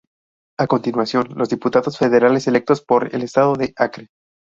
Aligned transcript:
A 0.57 0.65
continuación 0.65 1.29
los 1.37 1.49
diputados 1.49 1.99
federales 1.99 2.47
electos 2.47 2.81
por 2.81 3.13
el 3.15 3.21
estado 3.21 3.53
de 3.53 3.71
Acre. 3.77 4.07